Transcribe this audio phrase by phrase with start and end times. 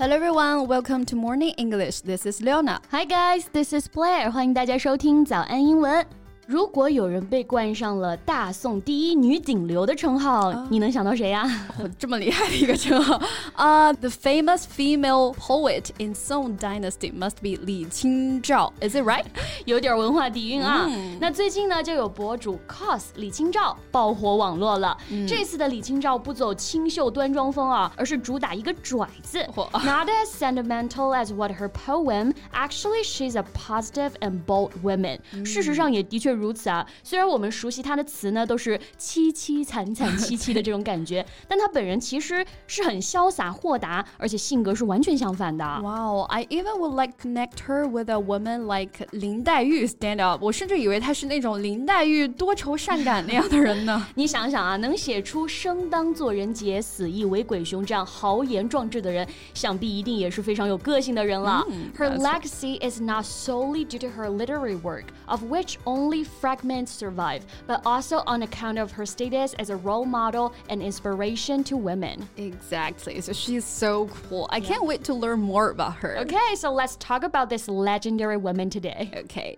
[0.00, 2.00] Hello everyone, welcome to Morning English.
[2.00, 2.80] This is Leona.
[2.90, 4.30] Hi guys, this is Blair.
[4.30, 6.19] 欢迎大家收听早安英文。
[6.50, 11.44] 如 果有人被冠上了“大宋第一女顶流”的称号，你能想到谁呀？
[11.98, 13.20] 这么厉害的一个称号
[13.54, 13.92] 啊！
[13.92, 19.24] The famous female poet in Song Dynasty must be 李清照，Is it right？
[19.64, 20.88] 有点文化底蕴啊。
[21.18, 24.96] 那最近呢，就有博主 cos 李清照爆火网络了。
[25.26, 29.44] 这次的李清照不走清秀端庄风啊，而是主打一个拽字。
[29.56, 32.34] Not as sentimental as what her poem.
[32.52, 35.18] Actually, she's a positive and bold woman.
[35.44, 36.36] 事实上也的确。
[36.41, 45.63] 如此啊，虽然我们熟悉他的词呢，都是凄凄惨惨戚戚的这种感觉， 但他本人其实是很潇洒豁达，而且性格是完全相反的。
[45.81, 50.43] Wow, I even would like connect her with a woman like 林黛玉 stand up。
[50.43, 54.05] 我甚至以为她是那种林黛玉多愁善感那样的人呢。
[54.15, 61.63] 你想想啊，能写出生当作人杰，死亦为鬼雄这样豪言壮志的人，想必一定也是非常有个性的人了。
[61.97, 67.81] Her legacy is not solely due to her literary work, of which only fragments survive, but
[67.85, 72.27] also on account of her status as a role model and inspiration to women.
[72.37, 73.21] Exactly.
[73.21, 74.47] So she's so cool.
[74.51, 76.17] I can't wait to learn more about her.
[76.19, 79.11] Okay, so let's talk about this legendary woman today.
[79.15, 79.57] Okay.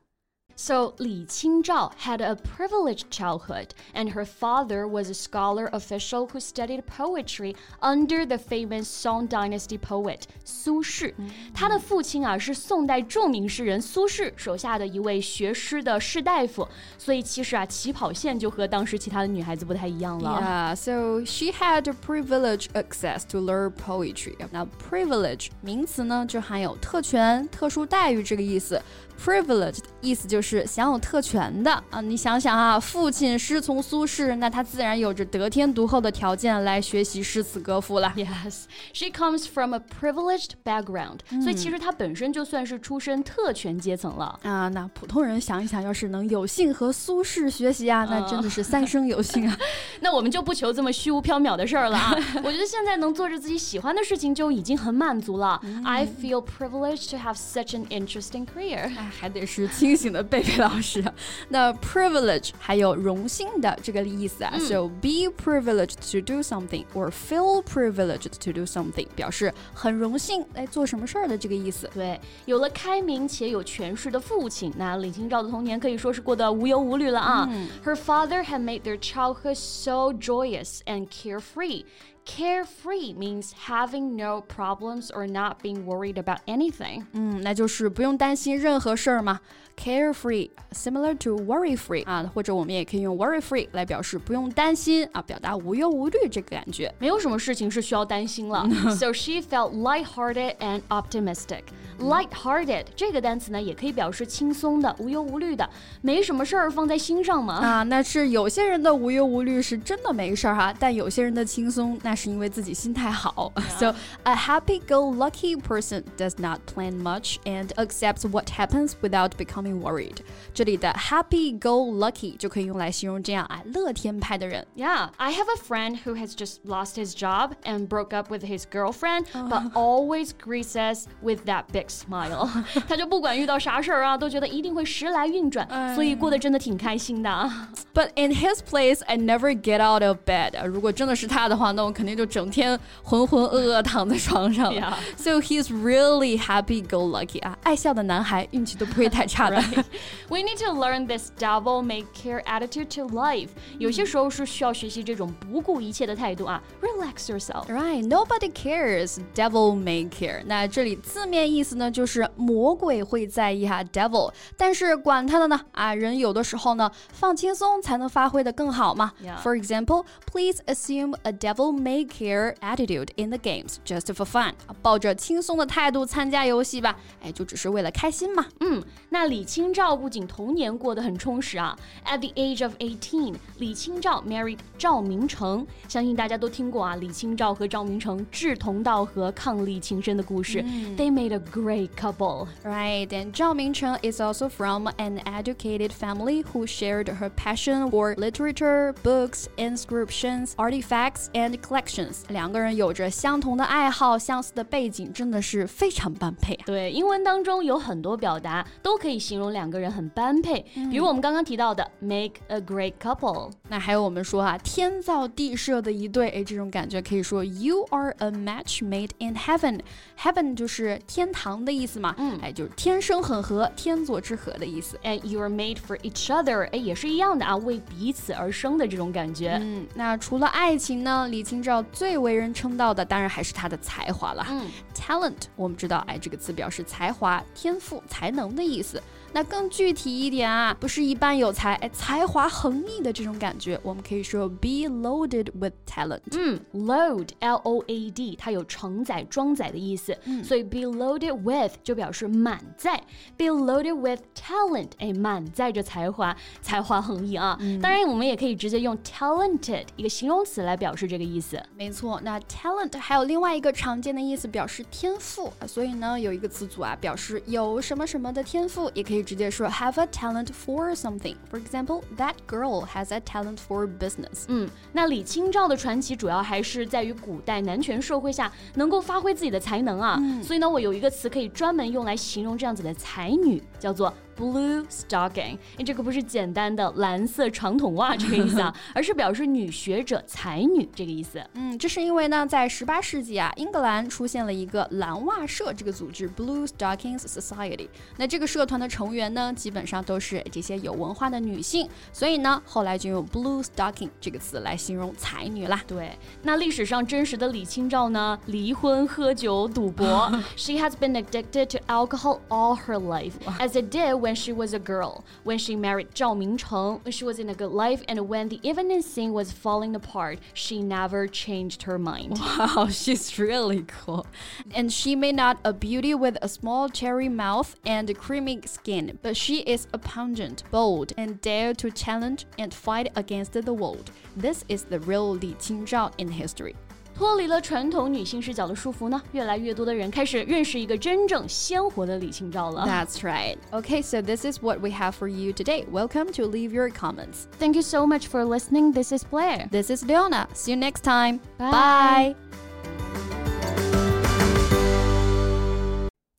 [0.60, 6.40] So Li Qingzhao had a privileged childhood, and her father was a scholar official who
[6.40, 11.12] studied poetry under the famous Song Dynasty poet 苏轼。
[11.52, 20.40] 他的父亲啊是宋代着名诗人苏轼手下的一位学诗的士大夫，所以其实啊起跑线就和当时其他的女孩子不太一样了。
[20.40, 24.36] Yeah, so she had privileged access to learn poetry.
[24.50, 28.80] 那 privilege 名词呢就含有特权、特殊待遇这个意思。
[29.23, 32.01] Privileged 意思就是享有特权的啊！
[32.01, 38.11] 你想想啊，父亲师从苏轼，那他自然有着得天独厚的条件来学习诗词歌赋了。
[38.15, 44.67] Yes, she comes from a privileged background，所以其实她本身就算是出身特权阶层了啊。
[44.69, 49.55] 那普通人想一想，要是能有幸和苏轼学习啊，那真的是三生有幸啊。
[50.01, 52.17] 那我们就不求这么虚无缥缈的事儿了啊！
[52.43, 55.61] 我觉得现在能做着自己喜欢的事情就已经很满足了。
[55.85, 58.91] I feel privileged to have such an interesting career.
[59.11, 61.03] 还得是清醒的贝贝老师。
[61.49, 71.89] 那 privilege 还有荣幸的这个意思啊、嗯、，so be privileged to do something or feel privileged to do something，表示很荣幸来做什么事儿的这个意思。
[71.93, 77.47] 对，有了开明且有权势的父亲，那李清照的童年可以说是过得无忧无虑了啊。
[77.51, 81.83] 嗯、Her father had made their childhood so joyous and carefree.
[82.24, 87.04] Carefree means having no problems or not being worried about anything.
[87.12, 89.38] 嗯，那就是不用担心任何事儿嘛。
[89.76, 96.92] Carefree similar to worry free 啊，或者我们也可以用 worry free 来表示不用担心啊，表达无忧无虑这个感觉。
[96.98, 98.68] 没有什么事情是需要担心了。
[98.90, 101.62] so she felt light-hearted and optimistic.
[102.00, 105.66] Light-hearted 这个单词呢，也可以表示轻松的、无忧无虑的，
[106.02, 107.54] 没什么事儿放在心上嘛。
[107.54, 113.50] 啊，那是有些人的无忧无虑是真的没事儿哈，但有些人的轻松那是因为自己心态好。
[113.78, 113.94] So
[114.24, 120.18] a happy-go-lucky person does not plan much and accepts what happens without becoming worried。
[120.52, 124.66] 这里的 happy go lucky 就可以用来形容这样啊乐天派的人。
[124.76, 128.64] Yeah, I have a friend who has just lost his job and broke up with his
[128.70, 132.48] girlfriend, but always greets us with that big smile。
[132.88, 137.50] 他就不管遇到啥事儿啊，都觉得一定会时来运转，所以过得真的挺开心的。
[137.94, 140.66] But in his place, I never get out of bed。
[140.66, 144.98] 如果真的是他的话，那我肯定就整天浑浑噩噩躺在床上了。
[145.16, 149.56] So he's really happy go lucky 啊，爱笑的男孩运气都不会太差的。
[149.56, 149.84] right?
[150.28, 153.48] we need to learn this devil may care attitude to life.
[153.78, 156.62] 有些时候是需要学习这种不顾一切的态度啊。
[156.82, 157.66] Relax yourself.
[157.68, 159.18] Right, nobody cares.
[159.34, 160.42] Devil may care.
[160.46, 164.31] 那这里字面意思 呢，就是魔鬼会在意哈，devil。
[164.57, 169.11] 但是管他的呢啊，人有的时候呢，放轻松才能发挥的更好嘛。
[169.23, 169.37] Yeah.
[169.41, 174.53] For example, please assume a devil may care attitude in the games just for fun.
[174.81, 178.45] 抱着轻松的态度参加游戏吧，哎，就只是为了开心嘛。
[178.59, 185.65] 嗯，那李清照不仅童年过得很充实啊，At the age of eighteen，李清照 married 赵明诚。
[185.87, 190.61] 相信大家都听过啊，李清照和赵明诚志同道合、伉俪情深的故事。
[190.97, 192.48] They made a great couple.
[192.64, 198.14] Right, and Zhao Mingcheng is also from an educated family who shared her passion for
[198.16, 202.22] literature, books, inscriptions, artifacts, and collections.
[202.28, 206.62] 两个人有着相同的爱好，相似的背景，真的是非常般配啊。
[206.66, 213.50] 对，英文当中有很多表达都可以形容两个人很般配，比如我们刚刚提到的 make a great couple。
[213.68, 224.99] 那还有我们说啊，天造地设的一对，哎，这种感觉可以说 you are a match made in heaven。heaven 就是天堂 的意思嘛，嗯哎，就是天生很合，天作之合的意思。
[225.03, 229.59] And you are made for each other，哎，也是一样的啊，为彼此而生的这种感觉。
[229.61, 234.45] 嗯，那除了爱情呢，李清照最为人称道的，当然还是她的才华了。
[234.49, 239.01] 嗯 talent，我们知道，哎，这个词表示才华、天赋、才能的意思。
[239.33, 246.21] 那更具体一点啊，不是一般有才，哎，才华横溢的这种感觉，我们可以说 be loaded with talent。
[246.31, 253.01] 嗯，load L O A D，它有承载、装载的意思，所以 be loaded with 就表示满载
[253.37, 257.57] ，be loaded with talent，哎，满载着才华，才华横溢啊。
[257.81, 261.61] 当然，我们也可以直接用 talented 一个形容词来表示这个意思。
[261.77, 265.51] 没错，那 talent 还有另外一个常见的意思，表示天赋。
[265.67, 271.35] 所以呢，有一个词组啊，表示有什么什么的天赋，也可以直接说 have a talent for something。
[271.51, 274.45] For example, that girl has a talent for business。
[274.47, 280.19] 嗯，那李清照的传奇主要还是在于古代男权社会下能够发挥自己的才能啊。
[280.43, 285.57] 所以呢，我有一个词可以专门用来形容这样子的才女，叫做 blue stocking。
[285.77, 291.39] 哎，这个不是简单的蓝色长筒袜这个意思啊， 而是表示女学者、才女这个意思。
[291.53, 297.87] 嗯，这是因为呢，在十八世纪啊，英格兰出现了一个蓝袜社这个组织 （Blue Stockings Society）。
[298.17, 305.81] 那这个社团的成员呢，基本上都是这些有文化的女性，所以呢，后来就用 blue stocking 这个词来形容才女啦。
[305.85, 310.31] 对，那历史上真实的李清照呢，离婚、喝酒、赌博。
[310.55, 314.73] she has been addicted to alcohol all her life, as it did when she was
[314.73, 318.29] a girl, when she married Zhao Mingcheng, when she was in a good life, and
[318.29, 320.39] when the evening scene was falling apart.
[320.53, 322.39] She never changed her mind.
[322.61, 324.25] Wow, she's really cool.
[324.73, 329.35] And she may not a beauty with a small cherry mouth and creamy skin, but
[329.35, 334.11] she is a pungent, bold, and dare to challenge and fight against the world.
[334.37, 336.75] This is the real Li Qingzhao in history.
[337.21, 342.83] 脱离了传统女性视角的束缚呢，越来越多的人开始认识一个真正鲜活的李清照了。
[342.87, 343.57] That's right.
[343.71, 345.85] Okay, so this is what we have for you today.
[345.91, 347.45] Welcome to leave your comments.
[347.59, 348.91] Thank you so much for listening.
[348.91, 349.69] This is Blair.
[349.69, 350.47] This is Leona.
[350.55, 351.41] See you next time.
[351.59, 352.33] Bye.
[352.33, 352.35] Bye.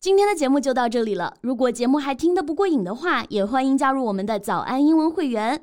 [0.01, 1.33] 今天的节目就到这里了。
[1.43, 5.63] 如果节目还听得不过瘾的话，也欢迎加入我们的早安英文会员。